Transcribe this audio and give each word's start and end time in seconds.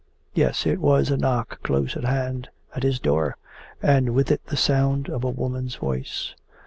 Yes, 0.33 0.65
it 0.65 0.79
was 0.79 1.11
a 1.11 1.15
knock 1.17 1.61
close 1.61 1.95
at 1.95 2.05
hand, 2.05 2.49
at 2.75 2.81
his 2.81 2.99
door, 2.99 3.37
and 3.83 4.15
with 4.15 4.31
it 4.31 4.43
the 4.47 4.57
sound 4.57 5.07
of 5.11 5.23
a 5.23 5.29
woman's 5.29 5.75
voice. 5.75 6.33